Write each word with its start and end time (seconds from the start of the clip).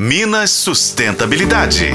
Minas 0.00 0.50
Sustentabilidade. 0.50 1.86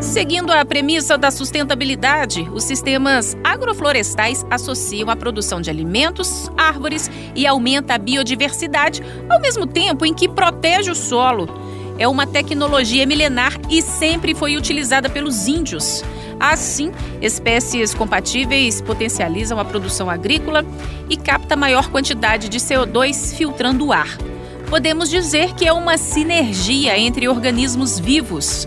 Seguindo 0.00 0.52
a 0.52 0.64
premissa 0.64 1.18
da 1.18 1.28
sustentabilidade, 1.28 2.48
os 2.54 2.62
sistemas 2.62 3.36
agroflorestais 3.42 4.46
associam 4.48 5.10
a 5.10 5.16
produção 5.16 5.60
de 5.60 5.70
alimentos, 5.70 6.48
árvores 6.56 7.10
e 7.34 7.48
aumenta 7.48 7.94
a 7.94 7.98
biodiversidade, 7.98 9.02
ao 9.28 9.40
mesmo 9.40 9.66
tempo 9.66 10.06
em 10.06 10.14
que 10.14 10.28
protege 10.28 10.92
o 10.92 10.94
solo. 10.94 11.48
É 11.98 12.06
uma 12.06 12.28
tecnologia 12.28 13.04
milenar 13.04 13.60
e 13.68 13.82
sempre 13.82 14.36
foi 14.36 14.56
utilizada 14.56 15.10
pelos 15.10 15.48
índios. 15.48 16.04
Assim, 16.38 16.92
espécies 17.20 17.92
compatíveis 17.92 18.80
potencializam 18.80 19.58
a 19.58 19.64
produção 19.64 20.08
agrícola 20.08 20.64
e 21.10 21.16
capta 21.16 21.56
maior 21.56 21.90
quantidade 21.90 22.48
de 22.48 22.60
CO2 22.60 23.34
filtrando 23.34 23.86
o 23.86 23.92
ar 23.92 24.16
podemos 24.72 25.10
dizer 25.10 25.52
que 25.52 25.66
é 25.66 25.72
uma 25.72 25.98
sinergia 25.98 26.98
entre 26.98 27.28
organismos 27.28 27.98
vivos. 27.98 28.66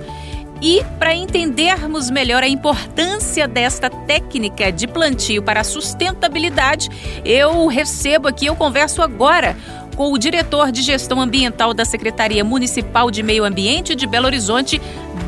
E 0.62 0.84
para 1.00 1.16
entendermos 1.16 2.12
melhor 2.12 2.44
a 2.44 2.48
importância 2.48 3.48
desta 3.48 3.90
técnica 3.90 4.72
de 4.72 4.86
plantio 4.86 5.42
para 5.42 5.62
a 5.62 5.64
sustentabilidade, 5.64 6.92
eu 7.26 7.66
recebo 7.66 8.28
aqui, 8.28 8.46
eu 8.46 8.56
converso 8.56 9.02
agora 9.02 9.58
com 9.96 10.14
o 10.14 10.18
diretor 10.20 10.72
de 10.72 10.84
gestão 10.84 11.20
ambiental 11.20 11.74
da 11.74 11.84
Secretaria 11.84 12.44
Municipal 12.44 13.10
de 13.10 13.24
Meio 13.24 13.44
Ambiente 13.44 13.96
de 13.96 14.06
Belo 14.06 14.28
Horizonte, 14.28 14.80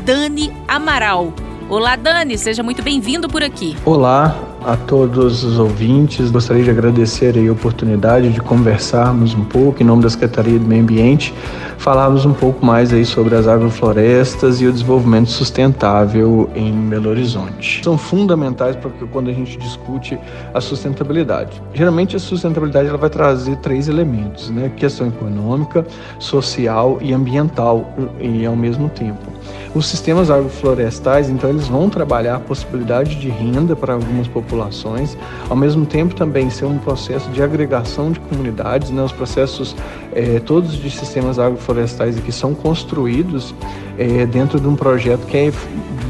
Dani 0.04 0.52
Amaral. 0.68 1.32
Olá, 1.68 1.96
Dani, 1.96 2.38
seja 2.38 2.62
muito 2.62 2.84
bem-vindo 2.84 3.28
por 3.28 3.42
aqui. 3.42 3.76
Olá 3.84 4.47
a 4.68 4.76
todos 4.76 5.44
os 5.44 5.58
ouvintes. 5.58 6.30
Gostaria 6.30 6.62
de 6.62 6.68
agradecer 6.68 7.34
a 7.38 7.50
oportunidade 7.50 8.30
de 8.30 8.38
conversarmos 8.38 9.32
um 9.32 9.42
pouco 9.42 9.82
em 9.82 9.86
nome 9.86 10.02
da 10.02 10.10
Secretaria 10.10 10.58
do 10.58 10.66
Meio 10.66 10.82
Ambiente, 10.82 11.32
falarmos 11.78 12.26
um 12.26 12.34
pouco 12.34 12.66
mais 12.66 12.92
aí 12.92 13.02
sobre 13.02 13.34
as 13.34 13.48
agroflorestas 13.48 14.60
e 14.60 14.66
o 14.66 14.72
desenvolvimento 14.72 15.30
sustentável 15.30 16.50
em 16.54 16.70
Belo 16.86 17.08
Horizonte. 17.08 17.82
São 17.82 17.96
fundamentais 17.96 18.76
para 18.76 18.90
quando 19.10 19.30
a 19.30 19.32
gente 19.32 19.56
discute 19.56 20.18
a 20.52 20.60
sustentabilidade. 20.60 21.62
Geralmente 21.72 22.14
a 22.14 22.18
sustentabilidade 22.18 22.90
ela 22.90 22.98
vai 22.98 23.08
trazer 23.08 23.56
três 23.56 23.88
elementos, 23.88 24.50
né? 24.50 24.70
Questão 24.76 25.06
econômica, 25.06 25.86
social 26.18 26.98
e 27.00 27.14
ambiental 27.14 27.90
e 28.20 28.44
ao 28.44 28.54
mesmo 28.54 28.90
tempo. 28.90 29.32
Os 29.78 29.86
sistemas 29.86 30.28
agroflorestais, 30.28 31.30
então, 31.30 31.48
eles 31.48 31.68
vão 31.68 31.88
trabalhar 31.88 32.34
a 32.34 32.40
possibilidade 32.40 33.14
de 33.14 33.28
renda 33.28 33.76
para 33.76 33.94
algumas 33.94 34.26
populações, 34.26 35.16
ao 35.48 35.54
mesmo 35.54 35.86
tempo 35.86 36.16
também 36.16 36.50
ser 36.50 36.64
um 36.64 36.78
processo 36.78 37.30
de 37.30 37.40
agregação 37.40 38.10
de 38.10 38.18
comunidades, 38.18 38.90
né? 38.90 39.00
Os 39.04 39.12
processos 39.12 39.76
é, 40.12 40.40
todos 40.40 40.72
de 40.72 40.90
sistemas 40.90 41.38
agroflorestais 41.38 42.18
aqui 42.18 42.32
são 42.32 42.56
construídos 42.56 43.54
é, 43.96 44.26
dentro 44.26 44.58
de 44.58 44.66
um 44.66 44.74
projeto 44.74 45.24
que 45.26 45.36
é 45.36 45.52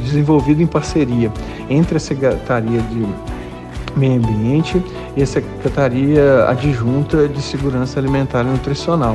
desenvolvido 0.02 0.62
em 0.62 0.66
parceria 0.66 1.30
entre 1.68 1.98
a 1.98 2.00
Secretaria 2.00 2.80
de 2.80 3.06
Meio 3.94 4.14
Ambiente 4.14 4.82
e 5.14 5.22
a 5.22 5.26
Secretaria 5.26 6.46
Adjunta 6.48 7.28
de 7.28 7.42
Segurança 7.42 8.00
Alimentar 8.00 8.46
e 8.46 8.48
Nutricional 8.48 9.14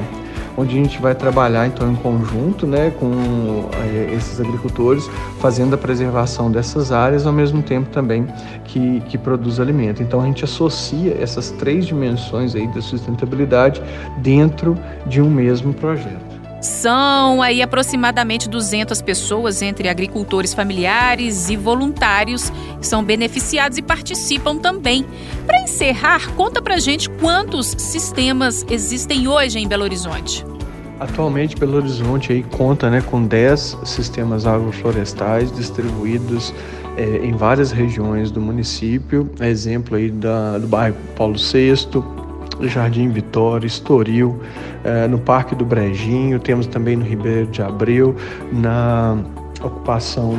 onde 0.57 0.77
a 0.77 0.83
gente 0.83 1.01
vai 1.01 1.15
trabalhar 1.15 1.67
então 1.67 1.91
em 1.91 1.95
conjunto 1.95 2.67
né, 2.67 2.91
com 2.99 3.69
é, 3.81 4.13
esses 4.13 4.39
agricultores, 4.39 5.09
fazendo 5.39 5.73
a 5.75 5.77
preservação 5.77 6.51
dessas 6.51 6.91
áreas, 6.91 7.25
ao 7.25 7.33
mesmo 7.33 7.61
tempo 7.61 7.89
também 7.89 8.27
que, 8.65 9.01
que 9.01 9.17
produz 9.17 9.59
alimento. 9.59 10.01
Então 10.01 10.21
a 10.21 10.25
gente 10.25 10.43
associa 10.43 11.17
essas 11.19 11.51
três 11.51 11.85
dimensões 11.85 12.55
aí 12.55 12.67
da 12.67 12.81
sustentabilidade 12.81 13.81
dentro 14.17 14.77
de 15.07 15.21
um 15.21 15.29
mesmo 15.29 15.73
projeto. 15.73 16.42
São 16.63 17.41
aí 17.41 17.61
aproximadamente 17.61 18.47
200 18.47 19.01
pessoas, 19.01 19.61
entre 19.61 19.89
agricultores 19.89 20.53
familiares 20.53 21.49
e 21.49 21.57
voluntários, 21.57 22.49
que 22.79 22.87
são 22.87 23.03
beneficiados 23.03 23.77
e 23.77 23.81
participam 23.81 24.57
também. 24.57 25.05
Para 25.45 25.61
encerrar, 25.61 26.31
conta 26.35 26.61
pra 26.61 26.77
gente 26.77 27.09
quantos 27.09 27.75
sistemas 27.77 28.65
existem 28.69 29.27
hoje 29.27 29.59
em 29.59 29.67
Belo 29.67 29.83
Horizonte. 29.83 30.45
Atualmente, 31.01 31.57
Belo 31.57 31.75
Horizonte 31.75 32.31
aí 32.31 32.43
conta 32.43 32.89
né, 32.89 33.01
com 33.01 33.25
10 33.25 33.79
sistemas 33.83 34.45
agroflorestais 34.45 35.53
distribuídos 35.53 36.53
é, 36.95 37.17
em 37.25 37.33
várias 37.33 37.73
regiões 37.73 38.31
do 38.31 38.39
município. 38.39 39.29
Exemplo 39.41 39.97
aí 39.97 40.09
da, 40.09 40.57
do 40.57 40.67
bairro 40.67 40.95
Paulo 41.17 41.35
VI, 41.35 41.73
Jardim 42.67 43.09
Vitória, 43.09 43.67
Estoril, 43.67 44.39
eh, 44.83 45.07
no 45.07 45.17
Parque 45.17 45.55
do 45.55 45.65
Brejinho, 45.65 46.39
temos 46.39 46.67
também 46.67 46.95
no 46.95 47.05
Ribeiro 47.05 47.47
de 47.47 47.61
Abreu, 47.61 48.15
na 48.51 49.17
ocupação 49.61 50.37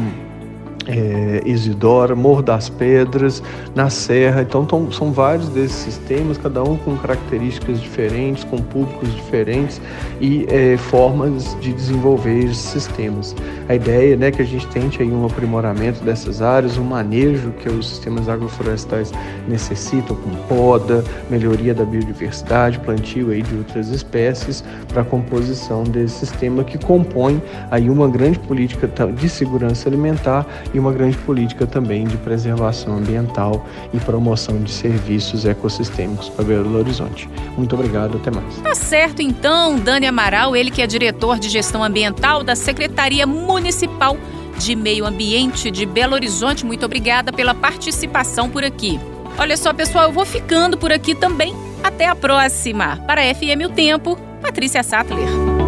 é, 0.87 1.43
Isidora, 1.45 2.15
Morro 2.15 2.43
das 2.43 2.69
Pedras, 2.69 3.43
na 3.75 3.91
Serra. 3.91 4.43
Então 4.43 4.65
tão, 4.65 4.91
são 4.91 5.13
vários 5.13 5.49
desses 5.49 5.77
sistemas, 5.77 6.39
cada 6.39 6.63
um 6.63 6.77
com 6.77 6.97
características 6.97 7.81
diferentes, 7.81 8.45
com 8.45 8.59
públicos 8.59 9.15
diferentes 9.15 9.81
e 10.21 10.47
é, 10.49 10.77
formas 10.77 11.57
de 11.61 11.73
desenvolver 11.73 12.45
esses 12.45 12.59
sistemas. 12.59 13.35
A 13.69 13.75
ideia 13.75 14.17
né, 14.17 14.29
é 14.29 14.31
que 14.31 14.43
a 14.43 14.45
gente 14.45 14.67
tente 14.69 15.03
aí 15.03 15.11
um 15.11 15.25
aprimoramento 15.27 16.03
dessas 16.05 16.43
áreas, 16.43 16.77
um 16.77 16.85
manejo 16.85 17.51
que 17.53 17.69
os 17.69 17.89
sistemas 17.89 18.29
agroflorestais 18.29 19.13
necessitam, 19.49 20.17
com 20.17 20.31
poda, 20.49 21.05
melhoria 21.31 21.75
da 21.75 21.85
biodiversidade, 21.85 22.79
plantio 22.81 23.31
aí 23.31 23.43
de 23.43 23.57
outras 23.57 23.89
espécies 23.89 24.65
para 24.89 25.03
a 25.03 25.05
composição 25.05 25.83
desse 25.85 26.27
sistema 26.27 26.65
que 26.65 26.79
compõe 26.79 27.43
aí 27.71 27.89
uma 27.89 28.09
grande 28.09 28.39
política 28.39 28.89
de 29.13 29.29
segurança 29.29 29.89
alimentar 29.89 30.47
e 30.75 30.79
uma 30.79 30.93
grande 30.93 31.17
política 31.19 31.67
também 31.67 32.05
de 32.05 32.17
preservação 32.19 32.99
ambiental 32.99 33.65
e 33.93 34.01
promoção 34.01 34.63
de 34.63 34.71
serviços 34.71 35.47
ecossistêmicos 35.47 36.29
para 36.29 36.45
Belo 36.45 36.77
Horizonte. 36.77 37.29
Muito 37.57 37.75
obrigado, 37.75 38.17
até 38.17 38.31
mais. 38.31 38.57
Tá 38.57 38.75
certo 38.75 39.23
então, 39.23 39.79
Dani 39.79 40.07
Amaral, 40.07 40.57
ele 40.57 40.71
que 40.71 40.83
é 40.83 40.87
diretor 40.87 41.39
de 41.39 41.49
gestão 41.49 41.83
ambiental 41.83 42.43
da 42.43 42.57
Secretaria 42.57 43.27
Municipal 43.27 44.19
de 44.59 44.75
Meio 44.75 45.07
Ambiente 45.07 45.71
de 45.71 45.87
Belo 45.87 46.15
Horizonte. 46.15 46.67
Muito 46.67 46.85
obrigada 46.85 47.33
pela 47.33 47.55
participação 47.55 48.51
por 48.51 48.65
aqui. 48.65 49.01
Olha 49.39 49.57
só, 49.57 49.73
pessoal, 49.73 50.07
eu 50.07 50.13
vou 50.13 50.25
ficando 50.25 50.77
por 50.77 50.93
aqui 50.93 51.15
também. 51.15 51.55
Até 51.83 52.07
a 52.07 52.15
próxima. 52.15 52.97
Para 53.07 53.23
FM 53.35 53.67
O 53.67 53.69
Tempo, 53.69 54.17
Patrícia 54.41 54.83
Sattler. 54.83 55.64